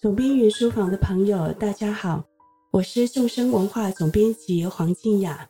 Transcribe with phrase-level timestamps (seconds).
[0.00, 2.24] 总编云书房的朋友，大家好，
[2.70, 5.46] 我是众生文化总编辑黄静雅。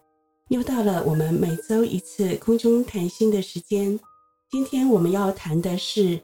[0.49, 4.01] 又到了我们每周一次空中谈心的时间。
[4.51, 6.21] 今天我们要谈的是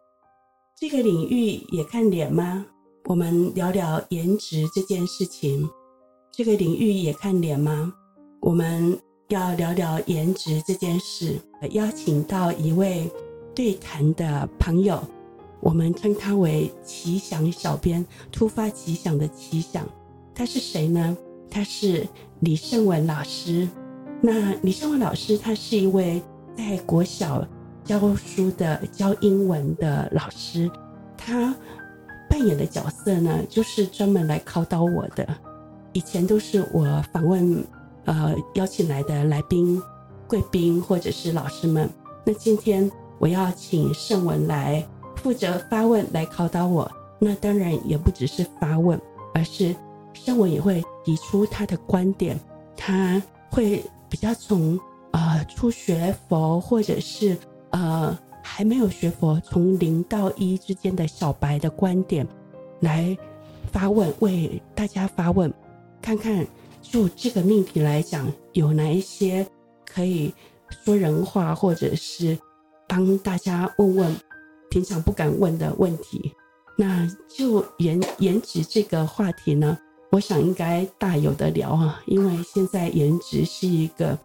[0.76, 2.66] 这个领域也看脸吗？
[3.04, 5.70] 我们聊聊颜值这件事情。
[6.32, 7.94] 这个领域也看脸吗？
[8.40, 8.98] 我们
[9.28, 11.38] 要聊聊颜值这件事。
[11.70, 13.08] 邀请到一位
[13.54, 15.00] 对谈的朋友。
[15.60, 19.86] 我们称他为奇想小编，突发奇想的奇想。
[20.34, 21.16] 他是谁呢？
[21.50, 22.06] 他是
[22.40, 23.68] 李胜文老师。
[24.20, 26.22] 那李胜文老师，他是一位
[26.56, 27.46] 在国小
[27.84, 30.70] 教书的教英文的老师。
[31.16, 31.54] 他
[32.28, 35.26] 扮演的角色呢，就是专门来考倒我的。
[35.92, 37.64] 以前都是我访问
[38.04, 39.82] 呃邀请来的来宾、
[40.28, 41.88] 贵宾或者是老师们。
[42.24, 44.86] 那今天我要请胜文来。
[45.16, 49.00] 负责发问来考倒我，那当然也不只是发问，
[49.34, 49.74] 而是
[50.12, 52.38] 胜文也会提出他的观点，
[52.76, 54.78] 他会比较从
[55.10, 57.36] 呃初学佛或者是
[57.70, 62.26] 呃还没有学佛，从零到一之间的小白的观点
[62.80, 63.16] 来
[63.72, 65.52] 发问，为大家发问，
[66.00, 66.46] 看看
[66.82, 69.44] 就这个命题来讲，有哪一些
[69.84, 70.32] 可以
[70.70, 72.38] 说人话，或者是
[72.86, 74.16] 帮大家问问。
[74.76, 76.34] 平常不敢问的问题，
[76.76, 79.78] 那就颜颜值这个话题呢，
[80.12, 84.18] 我想应该大有的聊啊，因为现在颜值是一个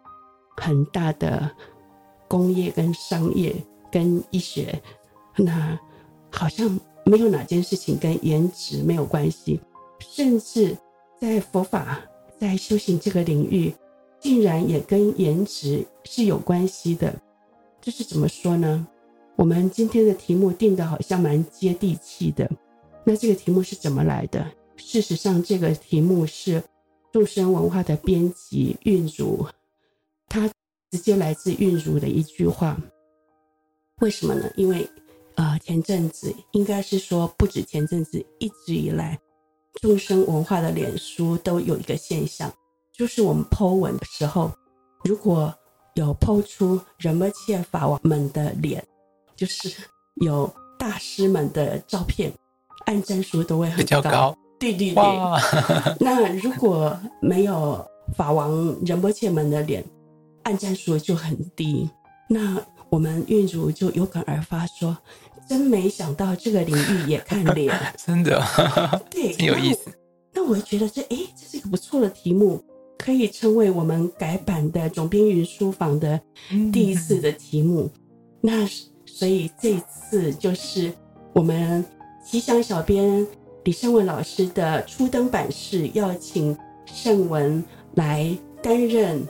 [0.57, 1.49] 很大的
[2.27, 3.55] 工业跟商业
[3.89, 4.77] 跟医学，
[5.37, 5.79] 那
[6.29, 9.57] 好像没有哪件事情跟颜值没有关系，
[10.01, 10.77] 甚至
[11.17, 11.97] 在佛法
[12.37, 13.73] 在修行这个领域，
[14.19, 17.15] 竟然也跟颜值是有关系的，
[17.79, 18.85] 这是怎么说呢？
[19.41, 22.47] 我们今天的题目定得好像蛮接地气的，
[23.03, 24.45] 那这个题目是怎么来的？
[24.77, 26.63] 事实上，这个题目是
[27.11, 29.47] 众生文化的编辑韵如，
[30.29, 30.47] 他
[30.91, 32.79] 直接来自韵如的一句话。
[34.01, 34.47] 为什么呢？
[34.55, 34.87] 因为
[35.33, 39.19] 呃，前阵子应该是说，不止前阵子，一直以来，
[39.81, 42.53] 众生文化的脸书都有一个现象，
[42.93, 44.51] 就是我们 po 文的时候，
[45.03, 45.51] 如果
[45.95, 48.85] 有 po 出仁波切法王们的脸。
[49.41, 49.71] 就是
[50.17, 52.31] 有大师们的照片，
[52.85, 53.79] 按赞数都会很高。
[53.79, 54.37] 比较高。
[54.59, 55.95] 对对对。
[55.99, 57.83] 那如果没有
[58.15, 59.83] 法王仁波切们的脸，
[60.43, 61.89] 按赞数就很低。
[62.29, 64.95] 那我们运主就有感而发说
[65.49, 67.75] ：“真没想到这个领域也看脸。
[67.97, 68.39] ”真的。
[69.09, 69.89] 对，很有意思。
[70.35, 72.63] 那我觉得这哎，这是一个不错的题目，
[72.95, 76.21] 可以称为我们改版的总编云书房的
[76.71, 77.85] 第一次的题目。
[77.85, 77.91] 嗯、
[78.41, 78.90] 那是。
[79.13, 80.91] 所以这一次就是
[81.33, 81.83] 我们
[82.25, 83.25] 奇想小编
[83.65, 87.63] 李胜文老师的初登版式，要请胜文
[87.95, 89.21] 来担任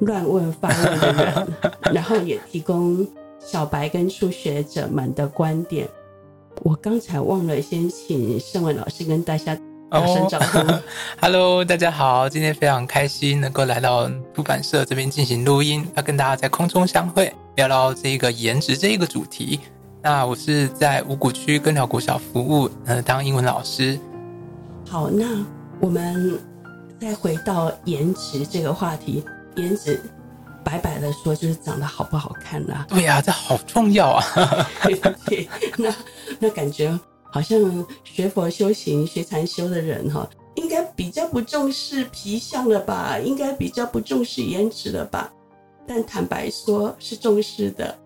[0.00, 1.48] 乱问发问的人，
[1.92, 3.06] 然后也提供
[3.38, 5.88] 小白跟初学者们的观点。
[6.62, 9.56] 我刚才忘了先请胜文老师跟大家
[9.90, 10.58] 打声招呼。
[10.58, 10.80] Oh,
[11.20, 17.32] Hello，大家好，今天非常开心能够来到出版社这边进行录音，要跟大家在空中相会。
[17.56, 19.60] 聊聊这个颜值这一个主题。
[20.02, 23.98] 那我是在五谷区跟寮国小服务，呃，当英文老师。
[24.88, 25.44] 好，那
[25.80, 26.38] 我们
[27.00, 29.22] 再回到颜值这个话题。
[29.56, 30.00] 颜值，
[30.64, 32.86] 白白的说，就是长得好不好看啦、啊。
[32.88, 34.24] 对呀、啊，这好重要啊。
[35.76, 35.94] 那
[36.38, 36.98] 那感觉
[37.30, 43.18] 好像学佛修行、学禅修的人哈，应该比较不重视皮相了吧？
[43.22, 45.30] 应该比较不重视颜值了吧？
[45.86, 47.96] 但坦白说，是重视的。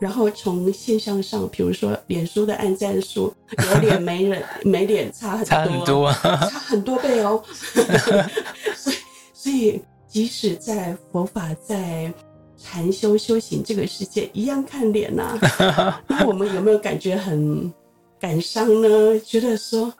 [0.00, 3.32] 然后从现象上，比如说脸书的按赞数，
[3.74, 7.42] 有脸 没人没脸差很多，差很多，差很多倍哦。
[8.74, 8.96] 所以，
[9.34, 12.10] 所以即使在佛法、在
[12.56, 15.38] 禅修修行这个世界，一样看脸呐、
[15.76, 16.02] 啊。
[16.06, 17.70] 那我们有没有感觉很
[18.18, 19.20] 感伤呢？
[19.20, 19.92] 觉得说，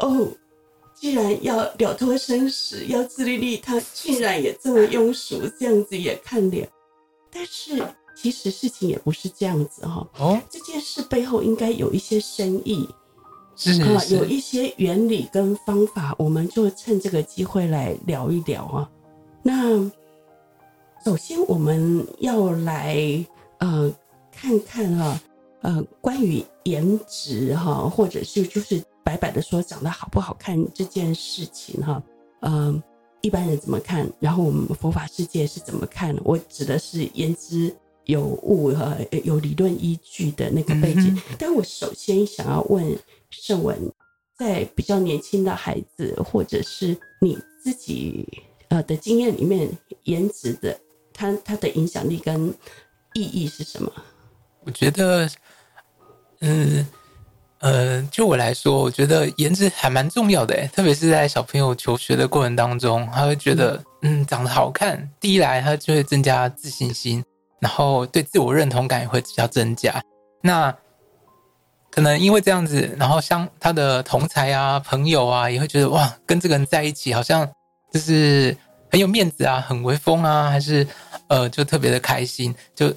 [0.00, 0.28] 哦。
[0.98, 6.66] 既然要了脱生死，要自利利他，竟然也这么庸俗，这样子也看脸。
[7.30, 10.08] 但是其实事情也不是这样子哈。
[10.18, 12.88] 哦，这件事背后应该有一些深意，
[13.56, 18.90] 是啊，有一些原理跟方法，我们就趁这个机会来聊一聊啊。
[19.42, 19.78] 那
[21.04, 23.22] 首先我们要来
[23.58, 23.94] 呃
[24.32, 25.20] 看看哈，
[25.60, 28.82] 呃关于颜值哈，或者是就是。
[29.06, 32.02] 白白的说长得好不好看这件事情哈，
[32.40, 32.82] 嗯，
[33.20, 34.10] 一般人怎么看？
[34.18, 36.12] 然后我们佛法世界是怎么看？
[36.24, 37.72] 我指的是言之
[38.06, 41.14] 有物和有理论依据的那个背景。
[41.14, 42.98] 嗯、但我首先想要问
[43.30, 43.78] 圣文，
[44.36, 48.26] 在比较年轻的孩子，或者是你自己
[48.70, 49.70] 呃的经验里面，
[50.02, 50.76] 颜值的
[51.14, 52.52] 它它的影响力跟
[53.14, 53.92] 意义是什么？
[54.64, 55.30] 我觉得，
[56.40, 56.86] 嗯呃，
[58.10, 67.24] 就我来说，我觉得颜值还蛮重要的诶，特别是在小朋友求学的过程当中，他会觉得嗯，嗯长得好看，第一来他就会增加自信心，
[67.60, 70.02] 然后对自我认同感也会比较增加。
[70.42, 70.72] 那
[71.90, 77.48] 可能因为这样子，然后像他的同才啊、朋友啊，也会觉得哇，跟这个人在一起好像
[77.90, 78.54] 就是
[78.90, 80.86] 很有面子啊，很威风啊，还是
[81.28, 82.54] 呃，就特别的开心。
[82.74, 82.92] 就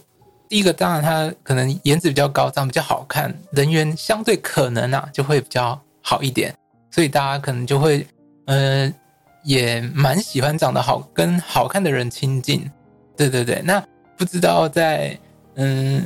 [0.50, 6.54] 第一个，当然他可能颜值比较高，长得比较好看，人缘相对可能啊就会比较好一点，
[6.92, 8.06] 所以大家可能就会
[8.46, 8.92] 呃，
[9.44, 12.70] 也蛮喜欢长得好、跟好看的人亲近。
[13.16, 13.82] 对对对，那
[14.18, 15.18] 不知道在
[15.56, 16.06] 嗯。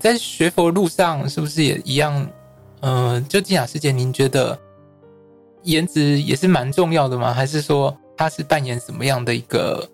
[0.00, 2.14] 在学佛路上是不是也一样？
[2.82, 4.56] 嗯、呃，就静雅师姐，您觉得
[5.64, 7.34] 颜值也是蛮重要的吗？
[7.34, 9.84] 还是说他是扮演什么样的一个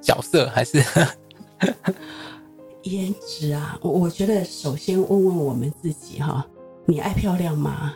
[0.00, 0.48] 角色？
[0.54, 0.82] 还是
[2.84, 3.78] 颜值啊？
[3.82, 6.46] 我我觉得首先问问我们自己哈，
[6.86, 7.94] 你爱漂亮吗？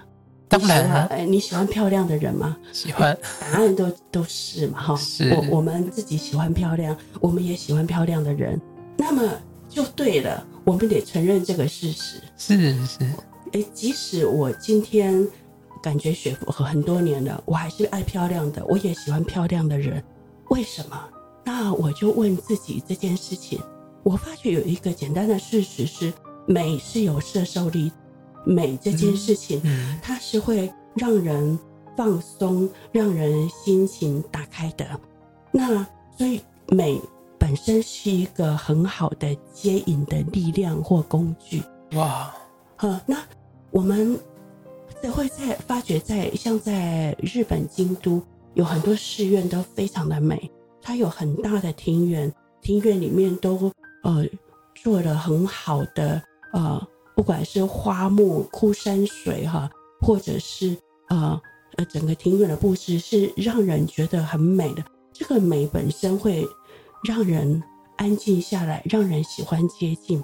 [0.48, 2.56] 当然啊，哎，你喜欢漂亮的人吗？
[2.72, 4.96] 喜欢，答案都都是嘛哈。
[4.96, 8.60] 是，我我们自己喜欢漂亮，我们也喜欢漂亮的人，
[8.96, 9.28] 那么
[9.68, 10.46] 就对了。
[10.64, 12.20] 我们得承认这个事实。
[12.36, 12.98] 是是，
[13.52, 15.26] 哎，即使我今天
[15.82, 20.02] 感觉学佛很多年了，我还是爱漂亮的，我也喜欢漂亮的人。
[20.50, 20.96] 为什么？
[21.44, 23.60] 那我就问自己这件事情。
[24.06, 26.12] 我发觉有一个简单的事实是，
[26.46, 27.90] 美是有摄受力，
[28.44, 29.60] 美这件事情，
[30.00, 31.58] 它是会让人
[31.96, 34.86] 放松，让人心情打开的。
[35.50, 35.84] 那
[36.16, 37.00] 所以美。
[37.38, 41.62] 本身是一个很好的接引的力量或工具。
[41.92, 42.34] 哇，
[42.76, 43.22] 好，那
[43.70, 44.18] 我们
[45.00, 48.22] 这会在发觉在，在像在日本京都，
[48.54, 50.50] 有很多寺院都非常的美，
[50.80, 52.32] 它有很大的庭院，
[52.62, 53.70] 庭院里面都
[54.06, 54.24] 呃
[54.74, 56.22] 做了很好的
[56.52, 56.80] 呃，
[57.14, 59.68] 不管是花木、枯山水哈，
[60.00, 60.76] 或者是
[61.08, 61.40] 呃
[61.76, 64.82] 呃整个庭院的布置是让人觉得很美的。
[65.12, 66.46] 这个美本身会。
[67.04, 67.62] 让人
[67.98, 70.20] 安静下来，让人喜欢接近。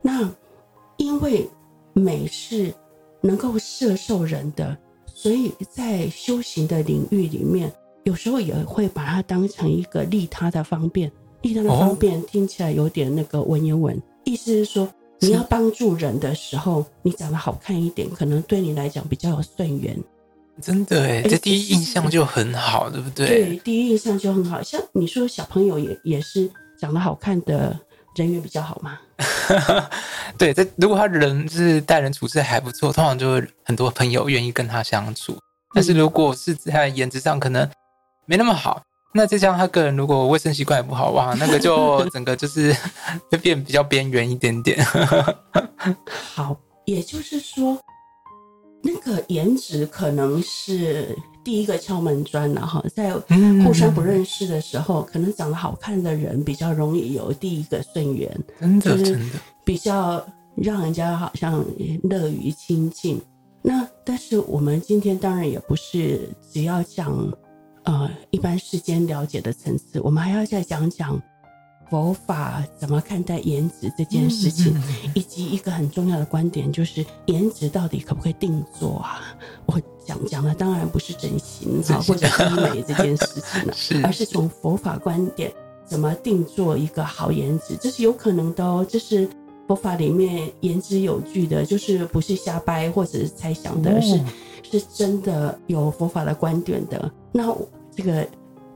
[0.00, 0.30] 那
[0.96, 1.48] 因为
[1.92, 2.72] 美是
[3.20, 7.72] 能够摄受人的，所以在修行的领域里面，
[8.04, 11.10] 有时候也会把它当成一个利他的方便。
[11.42, 14.88] 利他的方便听起来有点那个文言文，意思是说
[15.20, 19.96] 你要帮助人的时候，你长得好看一点，可能对你来讲比较有顺缘。
[20.60, 23.26] 真的哎，这第一印象就很好，欸、对不对？
[23.26, 24.62] 对，第一印象就很好。
[24.62, 27.78] 像你说小朋友也也是长得好看的
[28.14, 28.98] 人缘比较好吗？
[30.36, 35.38] 对，这如果他人是待人处事还不错，通常就会很多朋友愿意跟他相处。
[35.72, 37.66] 但是如果是在颜值上可能
[38.26, 42.74] 没那么好，那再加上他个人如果卫生习惯也不好，哇，那个就 整个就是
[43.30, 44.84] 会变比较边缘一点点。
[46.34, 47.78] 好，也就是说。
[48.82, 51.14] 那个颜值可能是
[51.44, 53.12] 第一个敲门砖了哈，在
[53.62, 61.62] 互相不认识的时候，可能长得好看的人比较容易有第一个顺缘，真的真的比较让人家好像
[62.04, 63.20] 乐于亲近。
[63.60, 67.30] 那但是我们今天当然也不是只要讲
[67.84, 71.20] 呃一般世间了解的层次，我们还要再讲讲。
[71.88, 74.80] 佛法怎么看待颜值这件事情，
[75.12, 79.20] 以及一个很重要的观点，就是颜值到底可不可以定做啊？
[79.66, 85.52] 我讲讲的当然不是整形啊， 或者医美这件事情了， 是而是从佛法观点
[85.84, 88.86] 怎么定做一个好颜值，这是有可能的哦。
[88.88, 89.28] 这是
[89.70, 94.18] 佛法里面言之有据的，就是不是瞎掰或者是猜想的，是
[94.68, 97.08] 是真的有佛法的观点的。
[97.30, 97.56] 那
[97.94, 98.26] 这个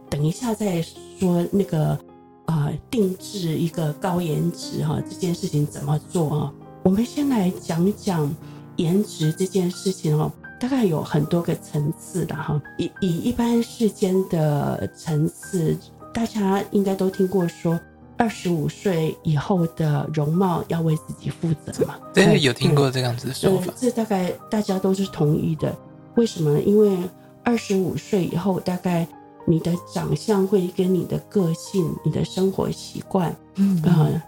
[0.08, 0.80] 等一下再
[1.18, 1.98] 说那个。
[2.46, 6.52] 啊、呃，定制一个高颜值哈，这件事情怎么做啊？
[6.82, 8.30] 我们先来讲讲
[8.76, 12.60] 颜值这件事情哦，大概有很多个层次的哈。
[12.76, 15.74] 以以一般世间的层次，
[16.12, 17.80] 大家应该都听过说，
[18.16, 21.94] 二十五岁以后的容貌要为自己负责嘛？
[22.12, 23.73] 对，有听过这样子的说法。
[23.76, 25.76] 这大概大家都是同意的。
[26.16, 26.62] 为什么呢？
[26.62, 26.97] 因为
[27.42, 29.06] 二十五岁以后，大概。
[29.47, 34.23] 你的长相会跟你的个性、你的生活习惯，嗯，呃，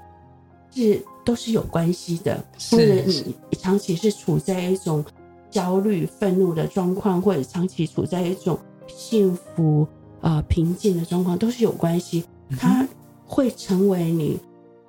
[0.71, 2.39] 是都是有关系的。
[2.71, 5.03] 或者你长期是处在一种
[5.51, 9.89] 焦虑、愤怒的状况，或者长期处在一种幸福、
[10.21, 12.23] 呃平静的状况，都是有关系。
[12.59, 12.87] 它
[13.27, 14.39] 会成为你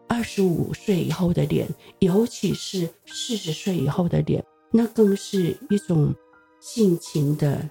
[0.08, 1.68] 二十五岁以后的脸，
[2.00, 6.14] 尤其是四十岁以后的脸，那更是一种
[6.62, 7.70] 性情的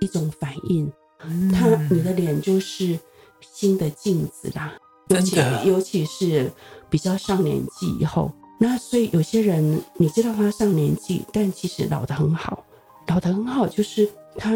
[0.00, 0.90] 一种反应。
[1.52, 2.98] 他，你的脸就是
[3.40, 4.72] 新的镜子啦，
[5.08, 6.50] 尤其尤其是
[6.90, 12.64] 比较上年纪以后，那所以有些人你知道他上年纪，但其实老得很好，
[13.06, 14.50] 老得很好，就是他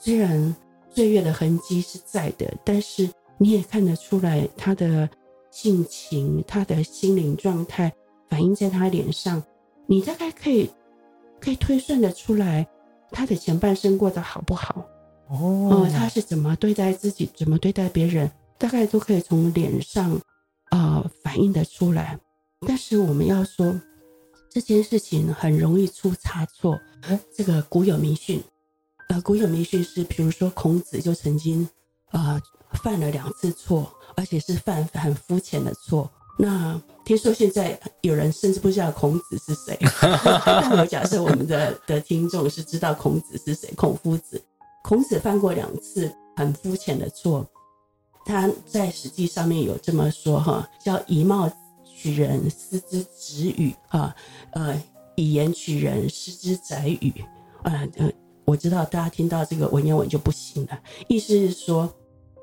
[0.00, 0.56] 虽然
[0.92, 3.08] 岁月的痕迹是在的，但是
[3.38, 5.08] 你也看得出来他的
[5.50, 7.92] 性情、他的心灵状态
[8.28, 9.42] 反映在他脸上，
[9.86, 10.70] 你大概可以
[11.40, 12.66] 可以推算得出来
[13.10, 14.86] 他的前半生过得好不好。
[15.28, 20.12] 哦，他是怎么对待自己，怎么对待别人，大概都可以从脸上
[20.70, 22.18] 啊、呃、反映得出来。
[22.66, 23.80] 但是我们要说
[24.50, 26.78] 这件事情很容易出差错。
[27.36, 28.42] 这个古有迷训，
[29.08, 31.68] 呃，古有迷训是，比如说孔子就曾经
[32.10, 32.40] 呃
[32.72, 36.10] 犯了两次错，而且是犯很肤浅的错。
[36.38, 39.78] 那听说现在有人甚至不知道孔子是谁，
[40.44, 44.42] 但我假设我们的的听众是知道孔子是谁，孔夫子。
[44.82, 47.44] 孔子犯过两次很肤浅的错，
[48.24, 51.50] 他在《史记》上面有这么说哈，叫以貌
[51.84, 54.14] 取人，失之子语哈，
[54.52, 54.80] 呃，
[55.16, 57.12] 以言取人，失之宰语
[57.62, 57.82] 啊。
[57.96, 58.12] 呃，
[58.44, 61.92] 我知道大家听到这个文言文就不行了，意思是说，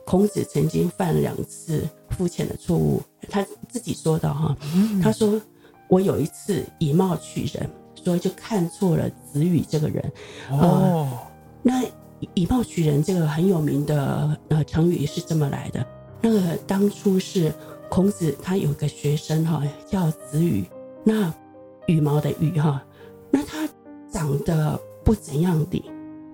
[0.05, 4.55] 孔子曾经犯了两次肤浅的错误，他自己说的哈，
[5.01, 5.41] 他说
[5.89, 10.11] 我有一次以貌取人，所以就看错了子羽这个人
[10.51, 11.19] 哦、呃，
[11.61, 11.83] 那。
[12.35, 15.85] 以貌取人这个很有名的呃成语是这么来的。
[16.21, 17.53] 那个当初是
[17.89, 20.63] 孔子他有个学生哈叫子羽，
[21.03, 21.33] 那
[21.85, 22.81] 羽毛的羽哈，
[23.29, 23.67] 那他
[24.09, 25.83] 长得不怎样的，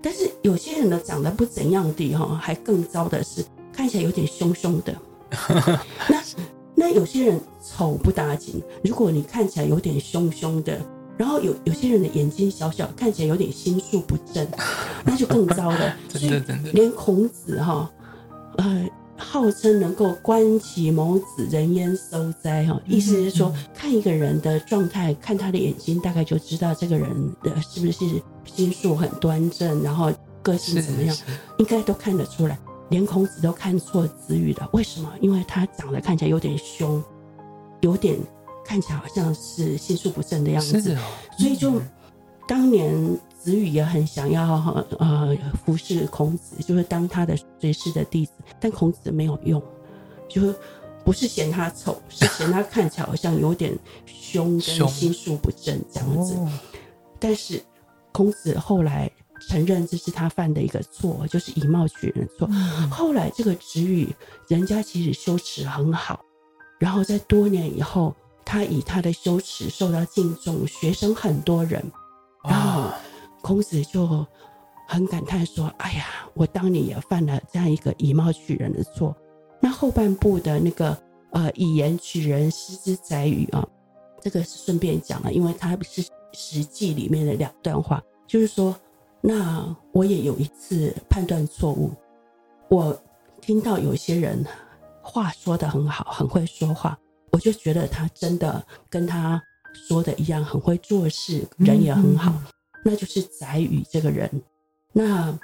[0.00, 3.44] 但是有些人呢长得不怎样的哈，还更糟的是
[3.80, 4.94] 看起来有点凶凶的。
[6.06, 6.22] 那
[6.74, 10.78] 那有些人丑不打紧，如果你看起来有点凶凶的。
[11.16, 14.46] 然后有有些人的眼睛小小，看起来有点心术不正，
[15.04, 15.96] 那就更糟了。
[16.08, 17.90] 真的真的，连孔子哈，
[18.58, 27.10] 呃，号称能够观其眸子，人焉收哉哈，意思是说，看一个人的状态，看他的眼睛，大概就知道这个人
[27.42, 28.04] 的是不是
[28.44, 30.10] 心术很端正，然后
[30.42, 31.14] 个性怎么样，
[31.58, 32.58] 应该都看得出来。
[32.90, 35.10] 连孔子都看错子羽了，为什么？
[35.20, 37.02] 因为他长得看起来有点凶，
[37.80, 38.18] 有点。
[38.62, 41.00] 看起来好像是心术不正的样子，哦、
[41.36, 41.80] 所以就
[42.46, 42.94] 当年
[43.36, 49.60] 子羽也很想要呃服侍孔子，就是当他的随侍的弟子，但孔子没有用，
[50.28, 50.54] 就
[51.04, 56.36] 不是嫌他丑，是嫌他看起来好像有点凶跟心术不正这样子。
[57.18, 57.60] 但是
[58.12, 59.10] 孔子后来
[59.48, 62.48] 承认这是他犯的一个错，就是以貌取人的错。
[62.90, 64.08] 后来这个子羽
[64.48, 66.24] 人家其实修持很好，
[66.78, 68.14] 然后在多年以后。
[68.42, 71.80] 他以他的修持受到敬重，学生很多人，
[72.42, 72.90] 然后
[73.42, 74.26] 孔子就
[74.88, 79.16] 很感叹说：“哎呀，我当年也犯了这样一个以貌取人的错。”
[79.62, 83.64] 那后半部的那个呃“以言取人，失之宰语”啊，
[84.20, 88.74] 这个是顺便讲了，因为它是《史记》里面的两段话，就是说，
[89.20, 91.92] 那我也有一次判断错误，
[92.68, 92.98] 我
[93.40, 94.44] 听到有些人
[95.02, 96.98] 话说的很好，很会说话。
[97.32, 99.40] 我就觉得他真的跟他
[99.86, 102.32] 说的一样，很会做事，人也很好。
[102.82, 104.28] 那就是翟宇这个人。
[104.92, 105.38] 那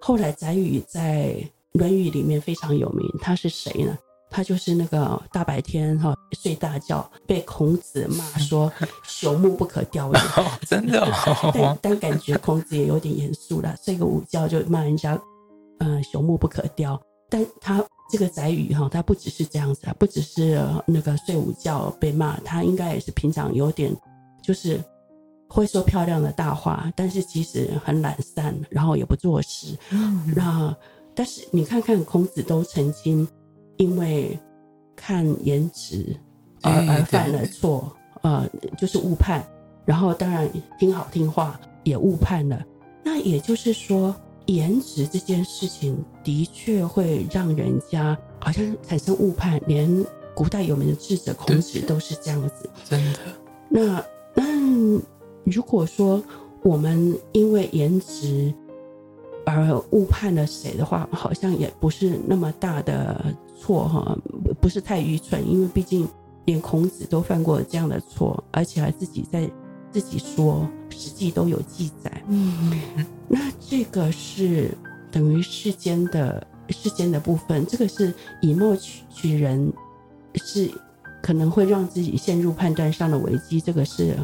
[0.00, 1.36] 后来翟宇在
[1.78, 3.06] 《论语》里面非常有名。
[3.20, 3.96] 他是谁呢？
[4.30, 8.70] 他就是那个大白天哈睡大觉，被孔子骂说
[9.06, 10.20] 朽木不可雕也。
[10.66, 11.06] 真的，
[11.54, 15.18] 但但感觉孔子也有点严肃了，睡个午觉就骂人家，
[15.78, 17.00] 嗯，朽木不可雕。
[17.28, 23.94] 但他这个宰予哈，他不只是这样子啊，不只是那个睡午觉被骂，他应该也是平常有点
[24.42, 24.80] 就是
[25.48, 29.76] 会说漂亮的大话，但是其实很懒散，然后也不做事。
[29.90, 30.76] 嗯，那
[31.16, 33.26] 但是你看看孔子都曾经
[33.76, 34.38] 因为
[34.94, 36.16] 看颜值
[36.66, 37.90] 而而犯了错，
[38.22, 38.46] 呃，
[38.76, 39.42] 就是误判，
[39.84, 42.62] 然后当然听好听话也误判了。
[43.02, 44.14] 那也就是说。
[44.46, 50.06] 颜值这件事情的确会让人家好像产生误判，连
[50.36, 52.70] 古代有名的智者孔子都是这样子。
[52.84, 53.18] 真的。
[53.68, 54.00] 那
[54.36, 54.44] 那
[55.42, 56.22] 如果说
[56.62, 58.54] 我们因为颜值
[59.44, 64.16] 而误判了谁的话，好像也不是那么大的错哈，
[64.60, 66.06] 不是太愚蠢，因为毕竟
[66.46, 69.48] 连孔子都犯过这样的错，而且还自己在。
[69.92, 72.22] 自己说，《史记》都有记载。
[72.28, 72.82] 嗯，
[73.28, 74.70] 那这个是
[75.10, 78.12] 等于世间的世间的部分，这个是
[78.42, 79.72] 以貌取取人，
[80.34, 80.70] 是
[81.22, 83.58] 可能会让自己陷入判断上的危机。
[83.58, 84.14] 这个是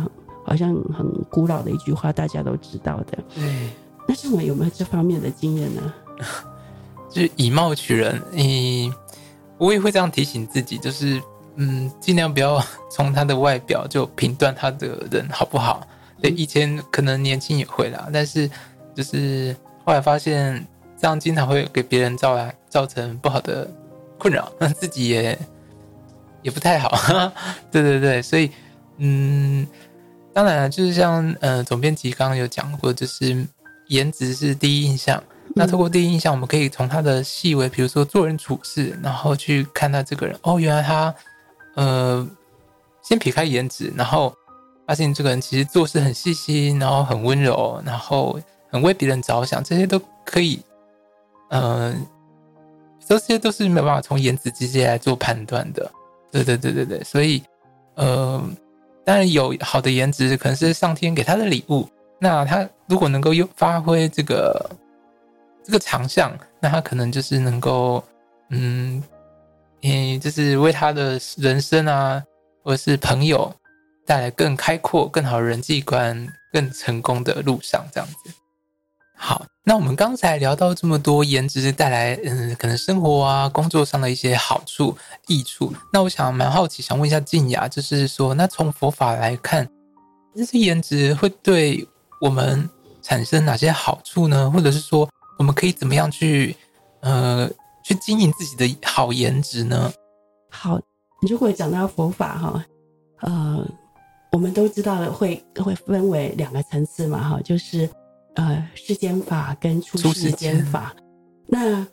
[0.45, 3.19] 好像很古老的一句话，大家都知道的。
[3.35, 3.71] 对。
[4.07, 5.95] 那像我有没有这方面的经验呢？
[7.09, 8.93] 就是以貌取人，你
[9.57, 11.19] 我也会这样提醒自己，就是
[11.57, 15.87] 嗯，尽量不要从他的外表就评断他的人好不好。
[16.21, 18.49] 对，以前可能年轻也会啦，但是
[18.95, 19.55] 就是
[19.85, 20.65] 后来发现
[20.99, 23.69] 这样经常会给别人造来造成不好的
[24.19, 25.39] 困扰，那 自己也
[26.43, 26.91] 也不太好。
[27.71, 28.51] 对对对，所以
[28.99, 29.67] 嗯，
[30.33, 33.45] 当然了，就是像呃总编辑刚刚有讲过，就是
[33.89, 35.23] 颜值是第一印象。
[35.55, 40.39] 那透过第一印象，我们可以从他的细微，比如说做人处事，然后去看他这个人。
[40.43, 41.15] 哦，原来他
[41.75, 42.29] 呃，
[43.03, 44.35] 先撇开颜值，然后。
[44.85, 48.39] 发现这个人其实做事很细心，然后很温柔，然后
[48.69, 50.61] 很为别人着想，这些都可以，
[51.51, 52.07] 嗯、呃，
[53.07, 55.89] 这些都是没有办法从颜值直接来做判断的。
[56.33, 57.43] 对对对对对，所以，
[57.95, 58.43] 呃，
[59.05, 61.89] 当然有好的颜值，可能是上天给他的礼物。
[62.19, 64.71] 那他如果能够用发挥这个
[65.63, 68.03] 这个长项，那他可能就是能够，
[68.51, 69.03] 嗯，
[69.83, 72.23] 嗯，就是为他的人生啊，
[72.65, 73.55] 或者是朋友。
[74.05, 78.35] 带来更开阔、更好的人际观、更成功的路上，这样子。
[79.17, 84.99] 好，那我们刚才聊到这么多颜值带来，嗯，可能生活啊、工作上的一些好处、
[85.29, 85.73] 益处。
[85.93, 89.69] 那我想蛮好奇，想问一下静雅，就是说，那从佛法来看，
[90.35, 91.87] 这些颜值会对
[92.21, 92.69] 我们
[93.03, 94.51] 产生哪些好处呢？
[94.51, 95.09] 或者是说，
[95.39, 96.57] 我们可以怎么样去，
[97.03, 97.49] 呃，
[97.85, 99.93] 去经营自己的好颜值呢？
[100.51, 100.81] 好，
[101.29, 102.65] 如果讲到佛法哈，
[103.21, 103.67] 呃。
[104.35, 107.87] 我们都知道了会会分为两个层次嘛，哈，就是
[108.35, 110.97] 呃世间法跟出世间法。
[111.47, 111.87] 那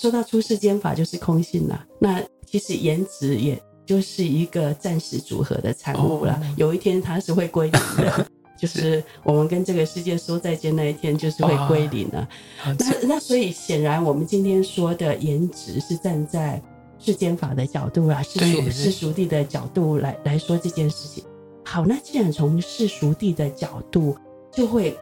[0.00, 1.86] 说到出世间法，就是空性了。
[2.00, 6.32] 那其实颜值也就是一个暂时组合的产物了。
[6.32, 8.26] 哦、有一天它是会归零的，
[8.62, 12.28] 就是我们跟这个世界说再见那一天，就是会归零了。
[12.64, 16.62] 哦、那那所以显然，我们今天说的颜值是站在
[16.96, 21.24] 世间法的角度啊，世俗世俗地的角度来来说这件事情。
[21.64, 24.16] 好，那既然从世俗地的角度，
[24.52, 24.96] 就会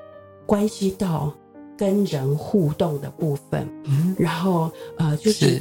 [0.47, 1.31] 关系到
[1.77, 5.61] 跟人互动的部分，嗯，然后呃，就是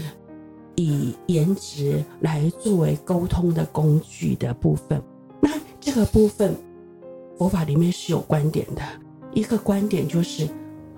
[0.76, 5.02] 以颜值来作为沟通的工具的部分。
[5.42, 6.56] 那这个部分，
[7.40, 8.84] 佛法里面是有观点的。
[9.34, 10.46] 一个观点就是，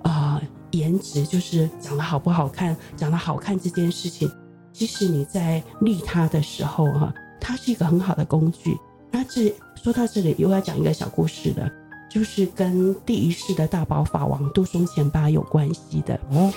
[0.03, 4.29] 啊、呃，颜值就是长得好不好看，长得好看这件事情，
[4.73, 8.77] 即使你在利他的时候，哈，它是一个很好的工具。
[9.09, 9.53] 那这。
[9.83, 11.67] 说到这里，又要讲一个小故事了，
[12.07, 16.13] 就是跟第一世的大宝法王杜松前巴有关系的。
[16.29, 16.53] 哦，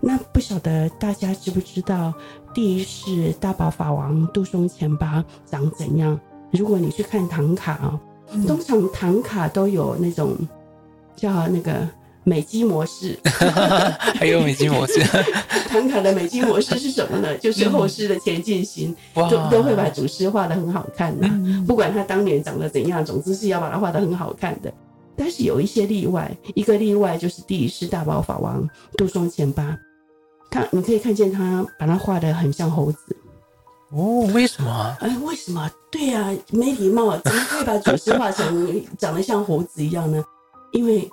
[0.00, 2.12] 那不晓得大家知不知道
[2.52, 6.18] 第一世大宝法王杜松前巴长怎样？
[6.50, 8.00] 如果你去看唐卡啊，
[8.46, 10.36] 通常唐卡都有那种
[11.16, 11.88] 叫那个。
[12.26, 13.18] 美肌模式，
[14.16, 14.98] 还有美肌模式。
[15.68, 17.36] 唐卡的美肌模式是什么呢？
[17.36, 21.28] 就是后世的前进行，都都会把祖师画的很好看的，
[21.66, 24.72] 不管他当年长得怎样，总之是要把它画的很好看的。
[25.14, 28.66] 但是有一些例外，一个例外就是第一世大宝法王
[28.96, 29.76] 杜松前八，
[30.50, 33.14] 他你可以看见他把他画的很像猴子。
[33.94, 34.96] 哦，为什么？
[35.00, 35.70] 哎，为什么？
[35.90, 40.22] 对呀、啊，没礼貌，怎么可以把祖师画成长得像猴子一样呢？
[40.72, 41.10] 因为。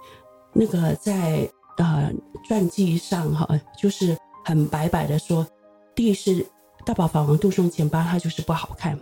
[0.53, 2.11] 那个在呃
[2.45, 3.47] 传记上哈，
[3.81, 5.47] 就是很白白的说，
[5.95, 6.45] 第一是
[6.85, 8.93] 大宝法王杜松前八他就是不好看，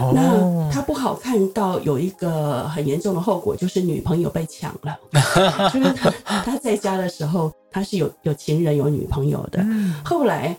[0.00, 4.98] 哦、那他不好看到有一个很严重的后果，就是女朋友被抢了。
[5.72, 6.10] 就是他
[6.42, 10.58] 他在家的时候，他是有有情人有女朋友的，嗯、后来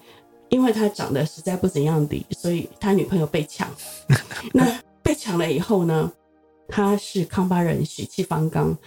[0.51, 3.67] 因为他长得实在不怎样的，所以他女朋友被抢。
[4.53, 6.11] 那被抢了以后呢，
[6.67, 8.77] 他是康巴人血气方刚，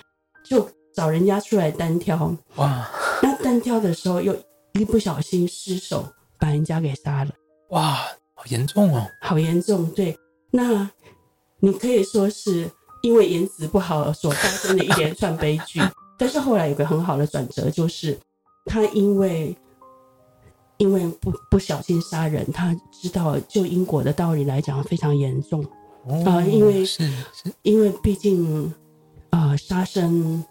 [0.44, 0.66] 就。
[0.96, 2.88] 找人家出来单挑，哇！
[3.20, 4.32] 那单挑的时候又
[4.74, 6.06] 一不小心失手
[6.38, 7.32] 把人家给杀了，
[7.70, 7.94] 哇，
[8.32, 9.04] 好严重哦！
[9.20, 10.16] 好严重，对。
[10.52, 10.88] 那
[11.58, 12.70] 你可以说是
[13.02, 15.80] 因为颜值不好所发生的一连串悲剧，
[16.16, 18.16] 但是后来有个很好的转折，就是
[18.66, 19.52] 他因为
[20.78, 25.64] 因为不不小心杀人，他知道就因果的道理来讲非常严重
[26.26, 28.66] 啊、因为是是因为毕竟
[29.30, 30.44] 啊、呃、杀生。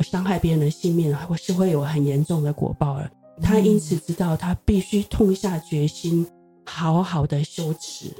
[0.00, 3.08] 伤害别人的性命，或是会有很严重的果报了。
[3.40, 6.26] 他因此知道，他必须痛下决心，
[6.66, 8.12] 好好的修持，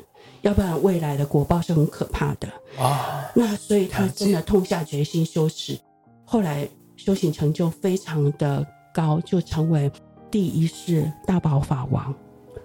[0.42, 2.48] 要不然未来的果报是很可怕的。
[2.78, 5.76] 啊，那所以他真的痛下决心修持，
[6.24, 9.90] 后来修行成就非常的高，就成为
[10.34, 12.12] 第一世大宝法王。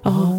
[0.02, 0.36] 哦，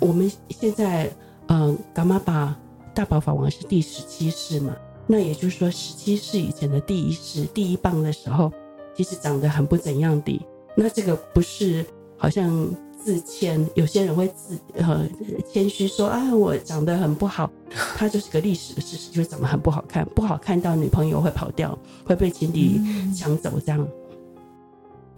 [0.00, 1.10] 我们现在
[1.48, 2.56] 嗯，噶玛巴
[2.94, 4.72] 大宝法王是第十七世嘛？
[5.08, 8.52] 那也就是说，十七世以前的第一世第一棒的时候，
[8.94, 10.40] 其实长得很不怎样的。
[10.76, 11.84] 那这个不是
[12.16, 15.04] 好像自谦，有些人会自呃
[15.52, 17.50] 谦虚说啊，我长得很不好，
[17.98, 22.80] 他就是个历史的事实，就是长得很不好看，不好看到女朋友会跑掉，会被情敌
[23.12, 23.88] 抢走这样。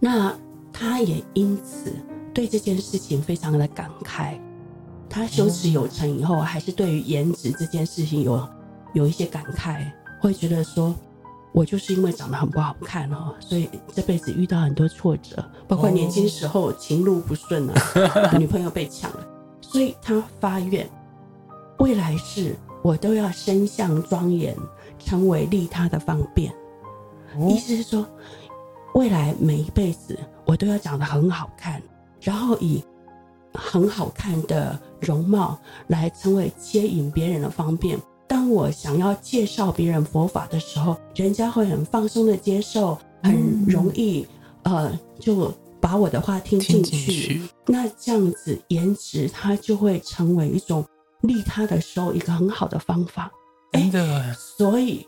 [0.00, 0.34] 那
[0.72, 1.92] 他也因此
[2.32, 4.38] 对这件事情非常的感慨。
[5.08, 8.48] 他修持有成以后，还是对于颜值这件事情有
[8.94, 9.84] 有一些感慨，
[10.20, 10.94] 会觉得说，
[11.52, 17.74] 我就是因为长得很不好看哦，所以这辈子遇到很多挫折，包括年轻时候情路不顺啊，
[18.40, 19.26] 女朋友被抢了，
[19.60, 20.88] 所以他发愿，
[21.78, 24.56] 未来世我都要身相庄严，
[24.98, 26.50] 成为利他的方便。
[27.48, 28.06] 意思是说，
[28.94, 31.82] 未来每一辈子我都要长得很好看，
[32.20, 32.82] 然后以。
[33.54, 37.98] 很好看的容貌来成为接引别人的方便。
[38.26, 44.26] 当我想要介绍别人佛法的时候，人家会很放松的接受，很容易，
[44.62, 45.52] 呃，就
[45.82, 47.12] 把我的话听进去。
[47.12, 50.82] 去那这样子，颜值它就会成为一种
[51.20, 53.30] 利他的时候一个很好的方法。
[53.72, 55.06] 真的，所以。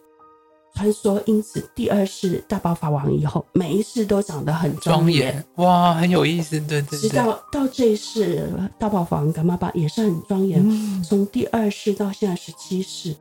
[0.75, 6.99] 传说因此第二世大宝法王以后，每一世都长得很庄严，哇，很有意思，对对对。
[6.99, 13.15] 直到到这一世大宝法王噶玛巴也是很庄严，嗯、从第二世到现在十七世，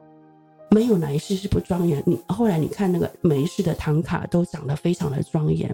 [0.72, 2.02] 没有哪一世是不庄严。
[2.08, 5.74] 你后来你看那个每一世的唐卡都长得非常的庄严，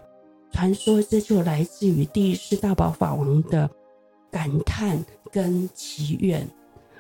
[0.52, 3.70] 传说这就来自于第一世大宝法王的
[4.30, 6.46] 感叹跟祈愿。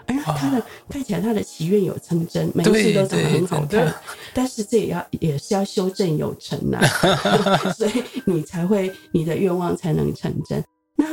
[0.09, 3.93] 而他的看起来，他的祈愿有成真，每一次都长得很好看。
[4.33, 6.79] 但是这也要也是要修正有成呐，
[7.77, 10.63] 所以你才会你的愿望才能成真。
[10.95, 11.05] 那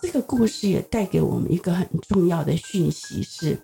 [0.00, 3.60] 这个故事也带给我们一个很重要的讯息是：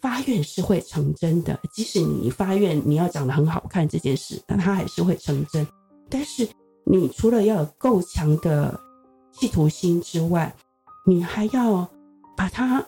[0.00, 1.58] 发愿是会成真的。
[1.74, 5.66] 即使你发愿你要长得很好看这件事，那它还是会成真。
[6.08, 6.48] 但是
[6.86, 8.80] 你除了要有够强的
[9.32, 10.54] 企图心之外，
[11.04, 11.86] 你还要
[12.34, 12.82] 把它。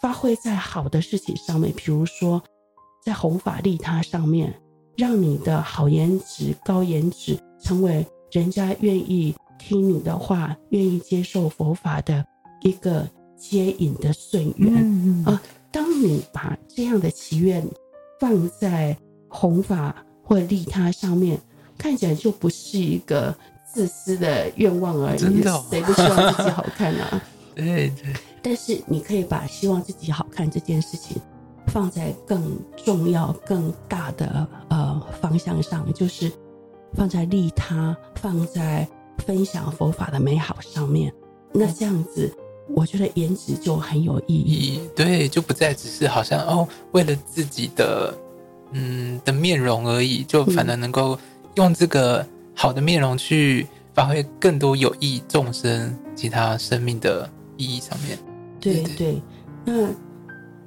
[0.00, 2.42] 发挥在好的事情上面，比如说
[3.04, 4.54] 在弘法利他上面，
[4.96, 12.24] 让你的好颜值、高颜值成为人家愿意听你的话、愿意接受佛法的
[12.62, 15.40] 一个接引的顺缘、嗯、啊。
[15.70, 17.66] 当你把这样的祈愿
[18.18, 18.96] 放在
[19.28, 21.38] 弘法或利他上面，
[21.78, 23.34] 看起来就不是一个
[23.72, 25.18] 自私的愿望而已。
[25.18, 27.22] 真的、哦，谁不希望自己好看啊？
[27.56, 28.14] 对对。
[28.42, 31.20] 但是你可以把希望自己好看这件事情
[31.66, 36.30] 放在更重要、更大的呃方向上，就是
[36.94, 38.86] 放在利他、放在
[39.26, 41.12] 分享佛法的美好上面。
[41.52, 42.32] 那这样子，
[42.68, 44.80] 我觉得颜值就很有意义。
[44.94, 48.14] 对，就不再只是好像哦，为了自己的
[48.72, 51.18] 嗯的面容而已，就反而能够
[51.54, 58.18] 用这个好的面容去发挥更多有益众生、其他生命的意义上面。
[58.60, 59.22] 对对，
[59.64, 59.88] 那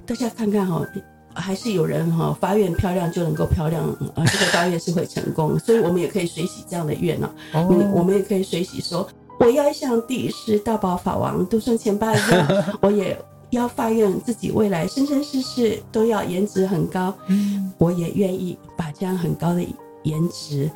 [0.05, 0.85] 大家看看哈，
[1.33, 3.83] 还是有人哈发愿漂亮就能够漂亮
[4.15, 7.29] 啊，这个发愿是会成功， 所以我们也可以随喜这样的愿呢。
[7.53, 9.07] 哦，我们也可以随喜说，
[9.39, 12.47] 我要像第一世大宝法王兜率千巴一样，
[12.81, 13.17] 我也
[13.49, 17.13] 要发愿自己未来生生世世都要颜值很高。
[17.27, 19.61] 嗯，我也愿意把这样很高的
[20.03, 20.69] 颜值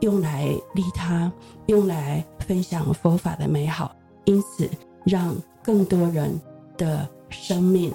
[0.00, 1.30] 用来利他，
[1.66, 4.68] 用来分享佛法的美好，因此
[5.04, 6.40] 让更多人。
[6.76, 7.94] 的生命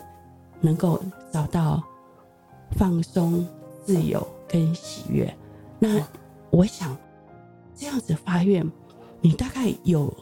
[0.62, 1.84] 能够找到
[2.78, 3.46] 放松、
[3.84, 5.38] 自由跟喜悦。
[5.80, 6.02] 那
[6.50, 6.96] 我想
[7.76, 8.66] 这样子发愿，
[9.20, 10.14] 你大概有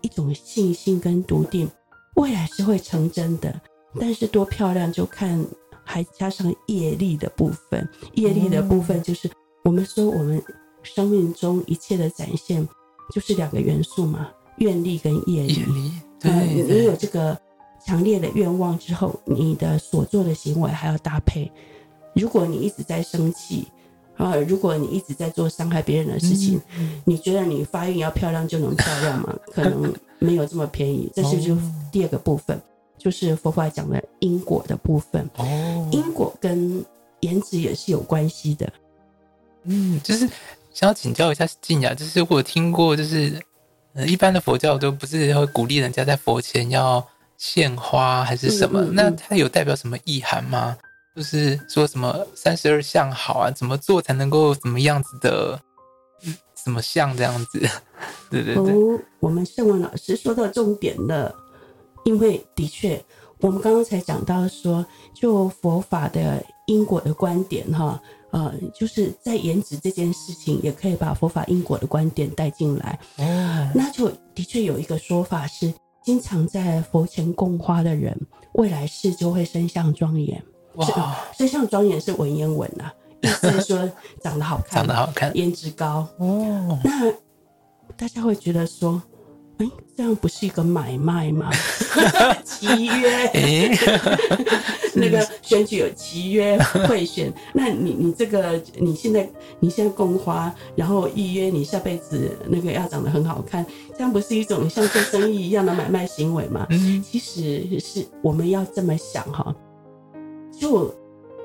[0.00, 1.70] 一种信心跟笃定，
[2.16, 3.60] 未来是会成真的。
[4.00, 5.46] 但是多漂亮就看
[5.84, 9.30] 还加上业力的部分，业力的部分就是
[9.62, 10.42] 我们说我们
[10.82, 12.68] 生命中一切的展现
[13.12, 15.64] 就是两个元素嘛，愿力跟业力。
[16.24, 17.38] 对，你有这个。
[17.86, 21.52] 强烈的愿望之后，你的所做的行为还要搭配。
[22.14, 23.68] 如果你一直在生气
[24.16, 29.36] 啊，如果你一直在做伤害别人的事情，嗯、你觉得你发育要漂亮就能漂亮吗？
[29.52, 31.12] 可能没有这么便宜。
[31.14, 31.54] 这是就
[31.92, 32.58] 第二个部分，
[32.96, 35.28] 就是佛法讲的因果的部分。
[35.36, 36.82] 哦，因果跟
[37.20, 38.72] 颜值也是有关系的。
[39.64, 40.26] 嗯，就是
[40.72, 43.53] 想要请教一下静雅，就是我听过，就是呃，
[44.06, 47.04] 一般的佛教都不是会鼓励人家在佛前要。
[47.36, 48.80] 献花还是什么？
[48.80, 50.74] 嗯嗯嗯，那它有代表什么意涵吗？
[51.14, 55.60] 就是说什么三十二相好啊，怎么做才能够怎么样子的，
[56.54, 57.58] 什么相这样子？
[58.30, 58.72] 对对对。
[58.72, 61.34] 哦，我们圣文老师说到重点了，
[62.04, 63.04] 因为的确，
[63.40, 68.00] 我们刚刚才讲到说，就佛法的因果的观点哈，
[68.34, 72.98] 呃，就是在颜值这件事情，也可以把佛法因果的观点带进来。
[73.18, 78.20] 哦，那就的确有一个说法是，经常在佛前供花的人，
[78.54, 80.42] 未来世就会身相庄严。
[80.74, 82.92] 哇，身相庄严是文言文啊，
[83.22, 83.88] 意思是说
[84.20, 86.04] 长得好看， 长得好看，颜值高。
[86.18, 87.12] 哦，那
[87.96, 89.00] 大家会觉得说。
[89.58, 91.50] 哎，这样不是一个买卖吗？
[92.44, 93.30] 契约，
[94.94, 103.64] 那个选举有契约贿选， 那你你这个你现在你现在供花，然后预约你下辈子那个要长得很好看，
[103.96, 106.66] 这样不是一种像做生意一样的买卖行为吗？
[107.04, 109.54] 其实是我们要这么想哈，
[110.58, 110.92] 就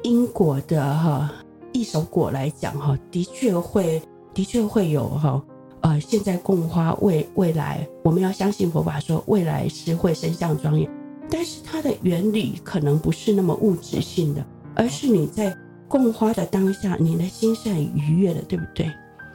[0.01, 1.31] 因果的哈
[1.73, 4.01] 一手果来讲哈，的确会
[4.33, 5.39] 的确会有哈。
[5.81, 10.89] 呃，现在供花未未来，我们要相信佛法说未来是会身相庄严，
[11.29, 15.55] 但是它的原理可能不是那么物质性的，而是你在
[15.87, 18.91] 供花的当下，你的心是很愉悦的，对不对？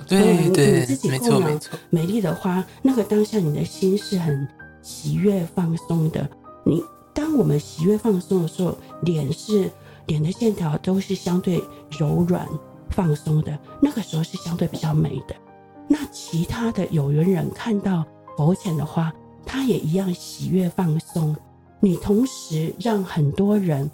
[0.06, 4.46] 对对，你自己供养美丽的花，那个当下你的心是很
[4.82, 6.28] 喜悦放松的。
[6.62, 6.82] 你
[7.14, 9.70] 当我们喜悦放松的时候，脸是
[10.06, 11.62] 脸的线条都是相对
[11.98, 12.46] 柔软
[12.90, 15.34] 放松的，那个时候是相对比较美的。
[15.86, 18.04] 那其他的有缘人看到
[18.36, 19.12] 佛前的花，
[19.44, 21.36] 他也一样喜悦放松。
[21.80, 23.90] 你同时让很多人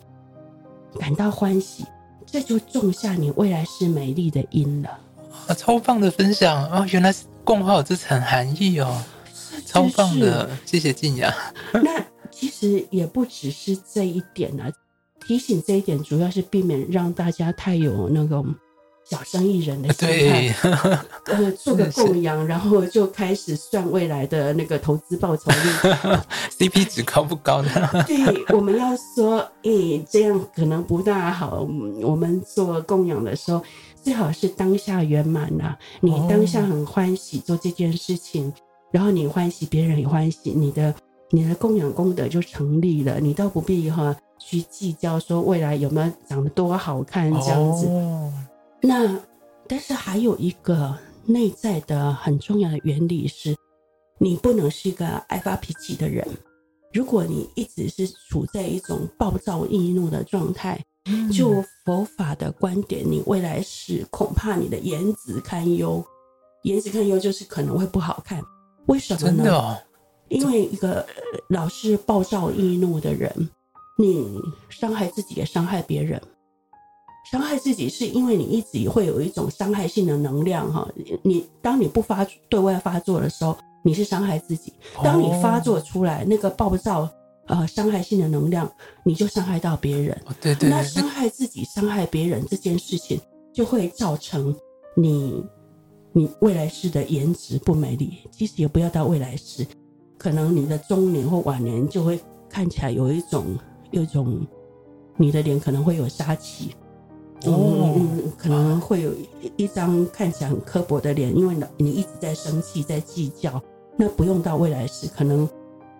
[0.98, 1.84] 感到欢喜，
[2.24, 4.98] 这就种下你未来是美丽的因了。
[5.48, 6.86] 啊，超棒的分享哦！
[6.92, 9.02] 原来是共花有这层含义哦，
[9.66, 11.34] 超棒的，谢谢静雅。
[11.82, 14.70] 那其实也不只是这一点啊，
[15.26, 18.44] 提醒这一点主要是避免让大家太有那个。
[19.08, 20.54] 小生意人的心态，
[21.26, 25.90] 呃， 做个供养，然后就开始算未来的那个投资报酬率，
[26.68, 27.70] CP 值高不高呢？
[28.06, 28.16] 对，
[28.54, 31.66] 我们要说，诶、欸，这样可能不大好。
[32.02, 33.60] 我们做供养的时候，
[34.00, 35.76] 最好是当下圆满呐。
[36.00, 38.52] 你当下很欢喜做这件事情，哦、
[38.92, 40.94] 然后你欢喜，别人也欢喜，你的
[41.30, 43.18] 你的供养功德就成立了。
[43.18, 47.86] 你倒不必哈去计较说未来有没有长得多好看这样子。
[47.88, 48.32] 哦
[48.82, 49.20] 那，
[49.68, 53.54] 但是还有一个内在的很重要的原理是，
[54.18, 56.26] 你不能是一个爱发脾气的人。
[56.92, 60.82] 如果你一直是处在一种暴躁易怒的状态，
[61.32, 66.04] 就佛法的观点，你未来是恐怕你的颜值堪忧。
[66.64, 68.42] 颜值堪忧就是可能会不好看。
[68.86, 69.50] 为什么呢？
[69.50, 69.78] 哦、
[70.28, 71.06] 因为一个
[71.48, 73.48] 老是暴躁易怒的人，
[73.96, 76.20] 你伤害自己也伤害别人。
[77.30, 80.88] 伤害自己是因为你一直会有一种伤害性的能量哈，
[81.22, 84.72] 你当你不发对外发作的时候，你是伤害自己；
[85.04, 87.08] 当你发作出来那个暴躁
[87.46, 88.68] 呃伤害性的能量，
[89.04, 90.20] 你就伤害到别人。
[90.40, 93.20] 对对，那伤害自己、伤害别人这件事情，
[93.52, 94.52] 就会造成
[94.96, 95.40] 你
[96.12, 98.18] 你未来世的颜值不美丽。
[98.32, 99.64] 其实也不要到未来世，
[100.18, 103.56] 可能你的中年或晚年就会看起来有一种
[103.92, 104.44] 有一种
[105.16, 106.74] 你的脸可能会有杀气。
[107.46, 109.12] 嗯嗯，可能会有
[109.56, 113.62] 一张看起来很刻薄的脸，因为你一直在生气，在计较。
[113.96, 115.48] 那不用到未来世，可能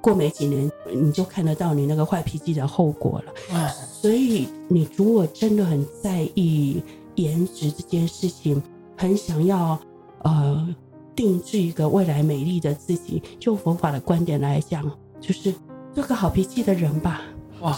[0.00, 3.70] 过没几年，你就看得到你那个坏脾气的后果了。
[3.92, 6.82] 所以，你如果真的很在意
[7.16, 8.62] 颜值这件事情，
[8.96, 9.78] 很想要
[10.22, 10.74] 呃
[11.14, 15.52] 定制一个未来美丽的自己，就佛法的观点来讲，就是
[15.94, 17.22] 做个好脾气的人吧。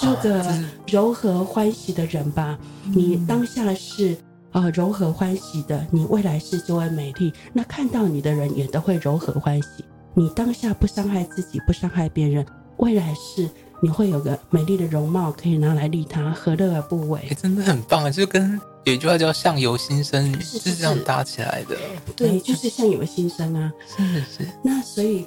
[0.00, 0.44] 做个
[0.86, 2.58] 柔和欢喜的人吧。
[2.94, 4.16] 你当下是
[4.52, 7.32] 呃柔和欢喜的，你未来是就会美丽。
[7.52, 9.84] 那看到你的人也都会柔和欢喜。
[10.14, 12.44] 你当下不伤害自己，不伤害别人，
[12.76, 13.48] 未来是
[13.82, 17.20] 你会有个美丽的容貌可以拿来利他，何乐而不为？
[17.28, 18.10] 欸，真的很棒啊！
[18.10, 21.76] 就跟有一句话叫“相由心生”，是这样搭起来的。
[22.14, 23.72] 对，就是相由心生啊。
[23.88, 24.48] 是是是。
[24.62, 25.26] 那所以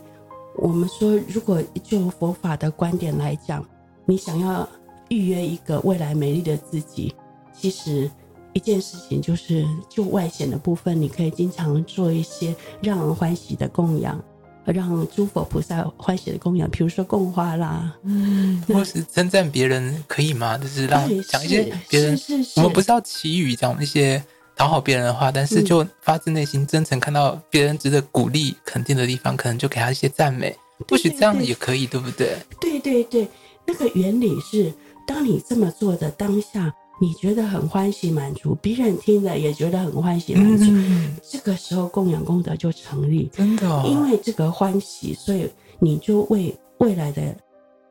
[0.57, 3.65] 我们说，如果就佛法的观点来讲。
[4.05, 4.67] 你想要
[5.09, 7.13] 预约一个未来美丽的自己，
[7.53, 8.09] 其实
[8.53, 14.23] 一件事情就是，就外显的部分，你可以经常做一些让人欢喜的供养，
[14.65, 20.57] 让诸佛菩萨欢喜的供养，比如说供花啦，嗯，或是称赞别人可以吗？
[20.57, 24.23] 就是让讲一些别人，是是是，我们不是要祈语讲一些
[24.55, 30.55] 讨好别人的话，但是就发自内心真诚看到别人值得鼓励肯定的地方，可能就给他一些赞美，
[30.87, 32.37] 或许这样也可以，对不对？
[32.61, 33.27] 对对对。
[33.65, 34.73] 那个原理是，
[35.07, 43.29] 当你这么做的当下，你觉得很欢喜满足，别人听了也觉得很欢喜满足，嗯、这个时候供养功德就成立。
[43.33, 45.49] 真的、哦，因为这个欢喜，所以
[45.79, 47.35] 你就为未来的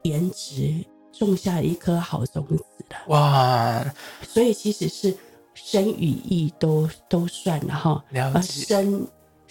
[0.03, 0.73] 颜值
[1.13, 2.97] 种下一颗好种子了。
[3.09, 3.95] 哇！
[4.23, 5.15] 所以其实是
[5.55, 8.05] 身与意都都算了哈。
[8.11, 8.65] 了解。
[8.65, 9.07] 身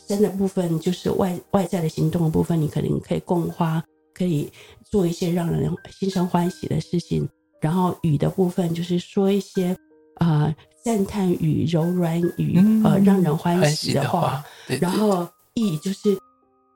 [0.08, 3.84] 身的部分就是外外在的行动的部分，你可能可以供花，
[4.14, 4.52] 可以
[4.94, 7.28] 做一些让人心生欢喜的事情。
[7.60, 9.76] 然后语的部分就是说一些
[10.18, 10.54] 啊
[10.84, 14.22] 赞叹语、柔软语，嗯、呃，让人欢喜的话。
[14.22, 16.16] 的话对对对，然后意就是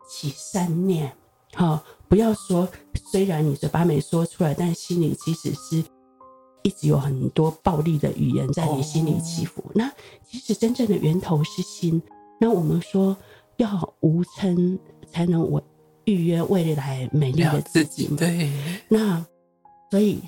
[0.10, 1.14] 起善念，
[1.54, 2.68] 好、哦，不要说
[3.12, 5.84] 虽然你嘴巴没说出来，但心里其实是
[6.64, 9.62] 一直有很多暴力的语言在你心里起伏。
[9.62, 9.92] 哦、那
[10.28, 12.02] 其实真正的源头是心。
[12.40, 13.16] 那我们说
[13.58, 14.80] 要无嗔，
[15.12, 15.62] 才能我
[16.08, 18.08] 预约未来美丽的自己。
[18.18, 18.52] 对，
[18.90, 19.24] 那
[19.92, 20.20] 所以。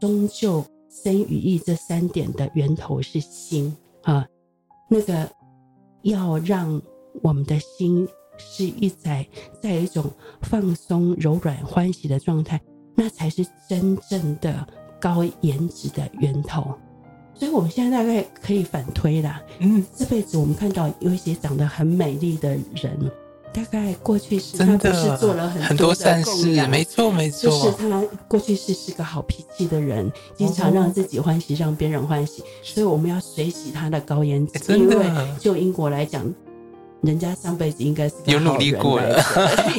[0.00, 4.26] 终究生与意这三点的源头是心啊，
[4.90, 5.30] 那个
[6.02, 6.82] 要让
[7.22, 8.06] 我们的心
[8.36, 9.26] 是一在
[9.62, 10.04] 在一种
[10.42, 12.60] 放松、柔软、欢喜的状态，
[12.94, 14.66] 那才是真正的
[15.00, 16.74] 高颜值的源头。
[17.34, 23.10] 所以，我们现在大概可以反推啦，嗯，这辈子我们看到有一些长得很美丽的人。
[23.54, 34.76] 大概过去是他不是做了很多善事，没错没错，就是他过去是是个好脾气的人，经常让自己欢喜，让别人欢喜，所以我们要随喜他的高颜值。
[34.76, 35.06] 因为
[35.38, 36.34] 就英国来讲，
[37.02, 39.22] 人家上辈子应该是 有努力过了，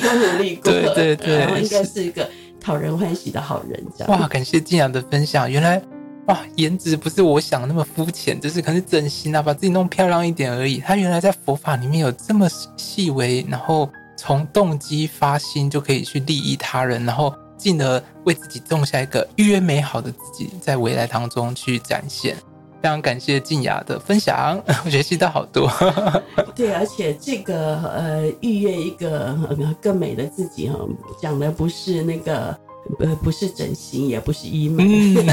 [0.02, 2.26] 有努力过，对对对，然后应该是一个
[2.62, 3.84] 讨人欢喜的好人。
[3.98, 4.22] 这样。
[4.22, 5.82] 哇，感谢静雅的分享，原来。
[6.28, 10.80] 哇，颜值不是我想那么肤浅，就是可能是整形啊，把自己弄漂亮一点而已。
[10.80, 22.36] 他原来在佛法里面有这么细微，然后从动机发心就可以去利益他人，然后进而为自己种下一个预约美好的自己，在未来当中去展现。
[22.82, 25.72] 非常感谢静雅的分享， 我学习到好多。
[26.56, 29.38] 对，而且这个呃，预约一个
[29.80, 30.80] 更美的自己哈，
[31.22, 32.58] 讲的不是那个。
[33.00, 35.30] 呃，不是整形，也不是医美，嗯、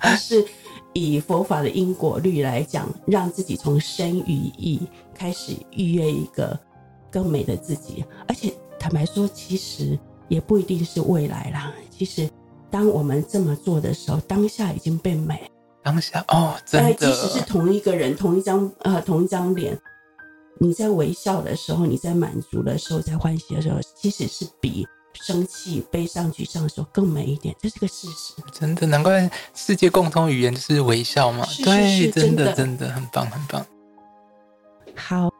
[0.00, 0.44] 而是
[0.94, 4.80] 以佛法的因果律来讲，让自己从身与意
[5.14, 6.58] 开始预约一个
[7.10, 8.04] 更美的自己。
[8.26, 9.98] 而且坦白说，其实
[10.28, 11.72] 也不一定是未来啦。
[11.90, 12.28] 其实，
[12.70, 15.38] 当我们这么做的时候，当下已经被美。
[15.82, 19.78] 当下哦，真的，即使是同一个人，同一张呃，同一张脸，
[20.58, 24.86] 你在微笑的时候，你在满足的时候，在欢喜的时候，其实是比。
[25.22, 28.34] 生气、悲伤、沮丧的时候更美一点，这是个事实。
[28.52, 31.44] 真的，难怪世界共通语言就是微笑嘛。
[31.46, 33.66] 是是是对，真的，真的，真的很棒，很棒。
[34.94, 35.30] 好，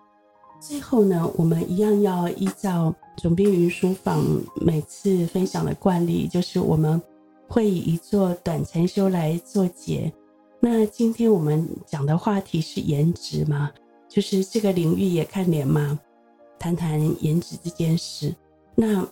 [0.61, 4.23] 最后呢，我们一样要依照总编云书房
[4.61, 7.01] 每次分享的惯例，就是我们
[7.49, 10.12] 会以一座短禅修来做结。
[10.61, 13.71] 那今天我们讲的话题是颜值嘛，
[14.09, 15.99] 就是这个领域也看脸嘛，
[16.59, 18.35] 谈谈颜值这件事。
[18.75, 19.07] 那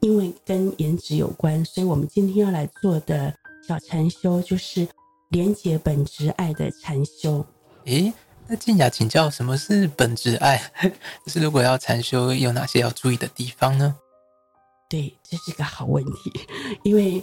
[0.00, 3.34] 因为跟颜值有关，所以我们今天要来做的
[3.66, 4.86] 小禅修就是
[5.28, 7.44] 连结本质爱的禅修。
[7.84, 8.12] 诶，
[8.46, 10.60] 那静雅请教，什么是本质爱？
[11.24, 13.94] 就是如果要禅修，有哪些要注意的地方呢？
[14.88, 16.32] 对，这是个好问题，
[16.82, 17.22] 因为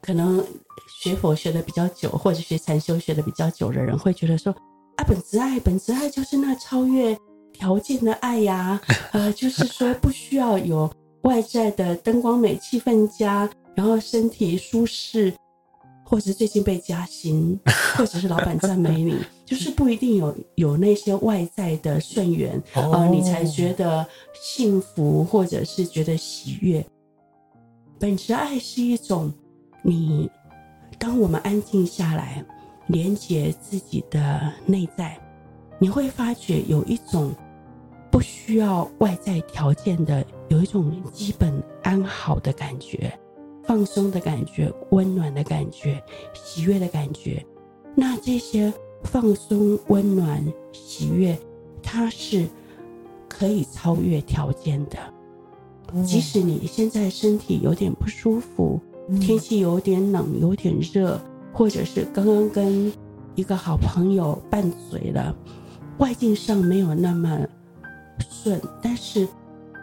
[0.00, 0.44] 可能
[0.88, 4.54] 学佛学的比较久，或者学禅修学的比较久的人会觉得说
[4.96, 7.18] 啊，本质爱，本质爱就是那超越
[7.52, 8.80] 条件的爱呀，
[9.12, 10.90] 呃，就是说不需要有。
[11.24, 15.32] 外在的灯光美、气氛佳，然后身体舒适，
[16.04, 17.58] 或者是最近被加薪，
[17.96, 22.94] 或者是老板赞美你， 就是不一定有有那些外在的顺缘啊、oh.
[22.94, 26.84] 呃，你才觉得幸福，或者是觉得喜悦。
[27.98, 29.32] 本质爱是一种
[29.82, 30.30] 你，
[30.98, 32.44] 当我们安静下来，
[32.88, 35.18] 连接自己的内在，
[35.78, 37.34] 你会发觉有一种。
[38.14, 43.12] 不需要外在条件的，有一种基本安好的感觉，
[43.64, 46.00] 放松的感觉，温暖的感觉，
[46.32, 47.44] 喜悦的感觉。
[47.96, 48.72] 那这些
[49.02, 50.40] 放松、温暖、
[50.72, 51.36] 喜悦，
[51.82, 52.46] 它是
[53.28, 54.96] 可以超越条件的。
[56.04, 58.80] 即使你现在身体有点不舒服，
[59.20, 61.20] 天气有点冷、有点热，
[61.52, 62.92] 或者是刚刚跟
[63.34, 65.34] 一个好朋友拌嘴了，
[65.98, 67.44] 外境上没有那么。
[68.18, 69.28] 顺，但是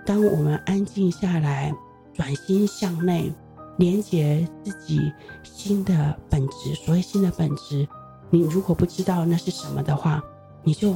[0.06, 1.74] 当我们安静下来，
[2.14, 3.34] 转心向内，
[3.78, 5.12] 连接自己
[5.44, 6.74] 心的本质。
[6.76, 7.88] 所谓心的本质，
[8.30, 10.22] 你如果不知道那是什么的话，
[10.64, 10.96] 你就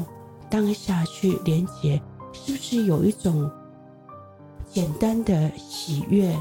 [0.49, 2.01] 当下去连接，
[2.33, 3.49] 是不是有一种
[4.69, 6.35] 简单的喜悦、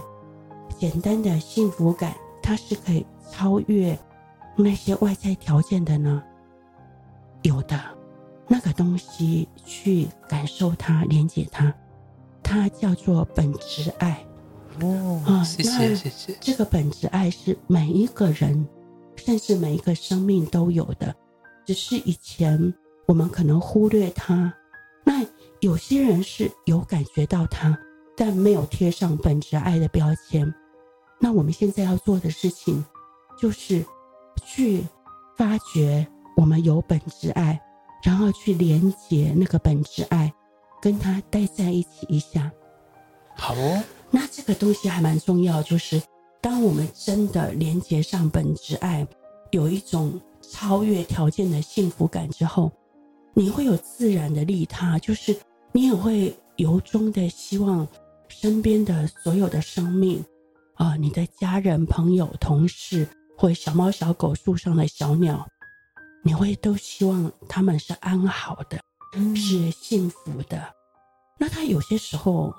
[0.78, 2.14] 简单的幸福感？
[2.42, 3.98] 它是可以超越
[4.56, 6.22] 那些外在条件的呢？
[7.42, 7.80] 有的。
[8.46, 11.74] 那个东西去感受它，连接它，
[12.42, 14.24] 它叫做本质爱。
[14.80, 16.36] 哦，啊，谢谢谢谢。
[16.40, 18.66] 这个本质爱是每一个人，
[19.16, 21.14] 甚至每一个生命都有的，
[21.64, 22.74] 只是以前
[23.06, 24.52] 我们可能忽略它。
[25.04, 25.24] 那
[25.60, 27.78] 有些人是有感觉到它，
[28.16, 30.52] 但没有贴上本质爱的标签。
[31.20, 32.84] 那我们现在要做的事情，
[33.38, 33.84] 就是
[34.44, 34.84] 去
[35.36, 37.60] 发掘我们有本质爱，
[38.04, 40.32] 然后去连接那个本质爱，
[40.80, 42.52] 跟他待在一起一下。
[43.34, 43.82] 好哦。
[44.10, 46.00] 那这个东西还蛮重要，就是
[46.40, 49.04] 当我们真的连接上本质爱，
[49.50, 52.70] 有一种超越条件的幸福感之后，
[53.32, 55.34] 你会有自然的利他，就是
[55.72, 57.88] 你也会由衷的希望
[58.28, 60.24] 身边的所有的生命。
[60.74, 65.48] 啊、呃，你的家人、朋友、同事，或小猫、小狗、树上的小鸟，
[66.24, 68.80] 你会都希望他们是安好的，
[69.14, 70.74] 嗯、是幸福的。
[71.38, 72.52] 那他有些时候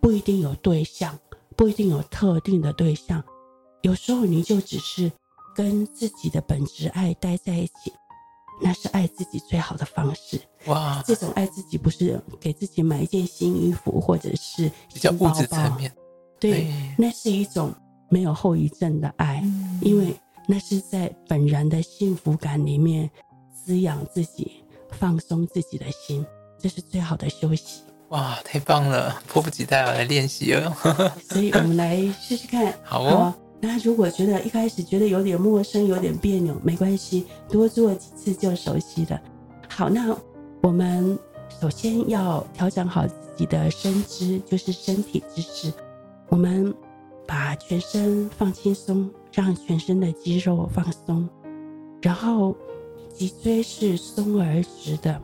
[0.00, 1.18] 不一定有对象，
[1.56, 3.24] 不一定有特定的对象，
[3.82, 5.10] 有时候你就只是
[5.54, 7.90] 跟自己的本质爱待在一起，
[8.60, 10.38] 那是爱自己最好的方式。
[10.66, 15.90] 哇，这种爱自己不是给自己买一件新衣服，或者是比较物质层面。
[16.38, 17.72] 对，那是一种
[18.10, 20.14] 没有后遗症的爱，嗯，因为
[20.46, 23.10] 那是在本然的幸福感里面
[23.52, 26.24] 滋养自己、放松自己的心，
[26.58, 27.82] 这是最好的休息。
[28.10, 30.72] 哇，太棒了，迫不及待要来练习了。
[31.28, 32.72] 所以我们来试试看。
[32.84, 33.34] 好哦。
[33.58, 39.20] 那如果觉得一开始觉得有点陌生、有点别扭，没关系，多做几次就熟悉了。
[39.68, 40.16] 好，那
[40.62, 41.18] 我们
[41.60, 45.72] 首先要调整好自己的身姿，就是身体姿势。
[46.28, 46.72] 我们
[47.26, 51.28] 把全身放轻松，让全身的肌肉放松，
[52.00, 52.56] 然后
[53.12, 55.20] 脊椎是松而直的。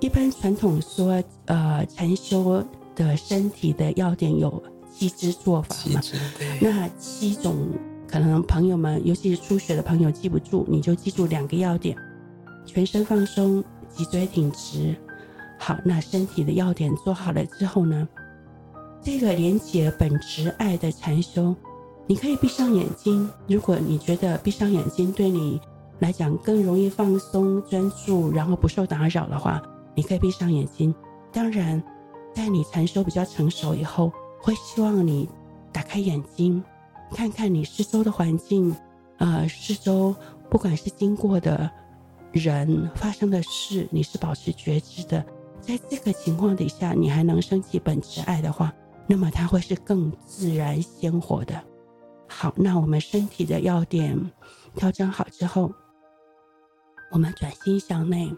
[0.00, 2.64] 一般传统说，呃，禅修
[2.96, 6.00] 的身体的要点有七支做法嘛？
[6.58, 7.68] 那七种
[8.08, 11.94] 可能朋友们，尤其是初学的朋友记不住，你就记住两个要点：
[12.64, 14.96] 全身放松，脊椎挺直。
[15.58, 18.08] 好，那身体的要点做好了之后呢？
[19.02, 21.54] 这个连接本质爱的禅修，
[22.06, 23.28] 你可以闭上眼睛。
[23.46, 25.60] 如果你觉得闭上眼睛对你
[26.00, 29.62] 来讲更容易放松、专注，然后不受打扰的话，
[29.94, 30.94] 你可以闭上眼睛。
[31.32, 31.82] 当然，
[32.34, 35.28] 在你禅修比较成熟以后，会希望你
[35.72, 36.62] 打开眼睛，
[37.12, 38.74] 看看你四周的环境，
[39.18, 40.14] 呃，四周
[40.50, 41.70] 不管是经过的
[42.32, 45.24] 人、发生的事，你是保持觉知的。
[45.60, 48.72] 在这个情况底下，你还能升起本质爱的话。
[49.06, 51.62] 那么它会是更自然鲜活的。
[52.34, 54.18] 好，那我们身体的要点
[54.74, 55.72] 调整好之后，
[57.12, 58.34] 我们转心向内，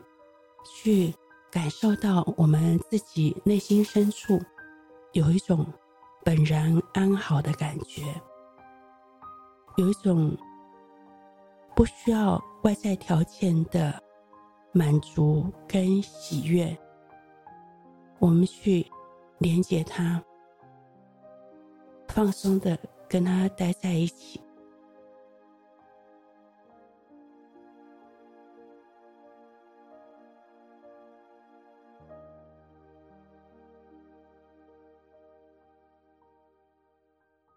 [0.67, 1.15] 去
[1.51, 4.39] 感受到我们自己内心深处
[5.13, 5.65] 有一种
[6.23, 8.03] 本然安好的感觉，
[9.77, 10.37] 有一种
[11.75, 14.03] 不需要外在条件的
[14.73, 16.77] 满足跟喜悦。
[18.19, 18.87] 我们去
[19.39, 20.23] 连接它。
[22.09, 22.79] 放松的
[23.15, 24.41] 跟他待在一起。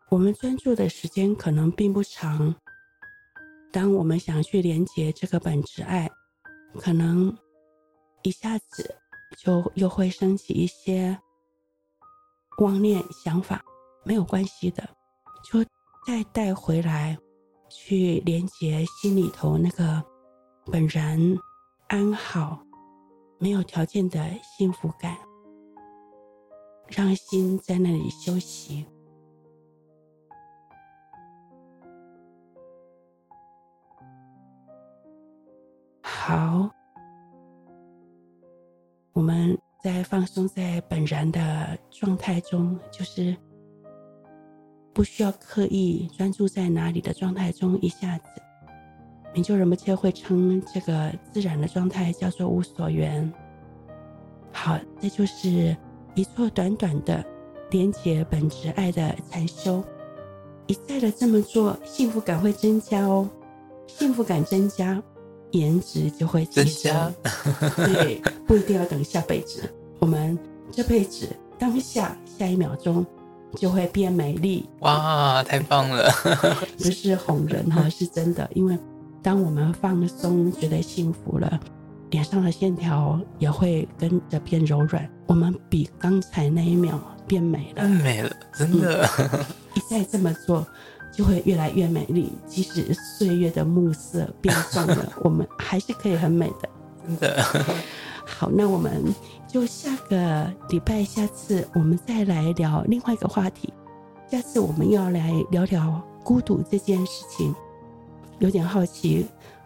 [0.10, 2.54] 我们专注的时间可能并不长。
[3.72, 6.08] 当我们想去连接这个本质爱，
[6.80, 7.36] 可能
[8.22, 8.96] 一下子
[9.36, 11.20] 就又会升起一些
[12.60, 13.66] 妄念想法。
[14.04, 14.97] 没有关系的，
[15.44, 15.64] 就
[16.06, 17.18] 再带回来，
[17.70, 20.04] 去连接心里头那个
[20.66, 21.20] 本然
[21.88, 22.60] 安好、
[23.40, 25.18] 没有条件的幸福感，
[26.88, 28.86] 让心在那里休息。
[36.02, 36.70] 好，
[39.14, 43.36] 我们在放松在本然的状态中，就是。
[44.98, 48.24] 不需要刻意专注在哪里的状态中，一下子，
[49.32, 53.32] 你就仁波切会称这个自然的状态叫做无所缘。
[54.52, 55.78] 好，这就是
[56.16, 57.24] 一座短短的
[57.70, 59.84] 连接本质爱的禅修。
[60.66, 63.30] 一再的这么做，幸福感会增加哦。
[63.86, 65.00] 幸福感增加，
[65.52, 67.14] 颜值就会增加。
[67.76, 70.36] 对，不一定要等下辈子，我们
[70.72, 71.28] 这辈子
[71.60, 73.06] 当下下一秒钟。
[73.58, 75.44] 就会变美丽哇！
[75.44, 76.08] 太棒了，
[76.78, 78.48] 不是哄人哈，是真的。
[78.54, 78.78] 因为
[79.24, 81.60] 当我们放松，觉得幸福了，
[82.12, 85.10] 脸上的线条也会跟着变柔软。
[85.26, 89.10] 我们比刚才那一秒变美了，变美了，真的。
[89.18, 90.66] 嗯、一再这么做，
[91.12, 92.32] 就会越来越美丽。
[92.46, 96.70] 即使岁月的暮色变壮了， 我们还是可以很美的。
[97.08, 97.44] 真的。
[98.24, 99.04] 好，那我们
[99.48, 103.74] 就下个礼拜，下次我们再来聊另外一个话题。
[104.30, 107.56] 下次我们要来聊聊孤独这件事情。
[108.40, 109.26] 有点好奇，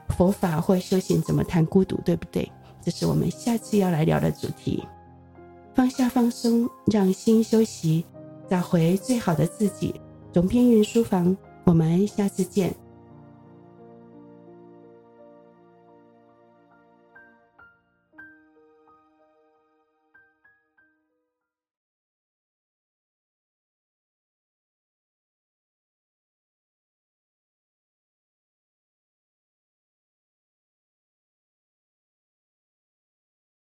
[0.09, 2.49] 佛法或修行怎么谈孤独，对不对？
[2.83, 4.83] 这是我们下次要来聊的主题。
[5.73, 8.05] 放下放松，让心休息，
[8.49, 9.99] 找回最好的自己。
[10.31, 12.73] 总编云书房，我们下次见。